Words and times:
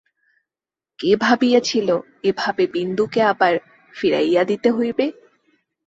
কে 0.99 1.11
ভাবিয়াছিল 1.15 1.89
এভাবে 2.23 2.63
বিন্দুকে 2.67 3.21
আবার 3.31 3.53
ফিরাইয়া 3.95 4.43
দিতে 4.43 4.69
হইবে। 4.71 5.05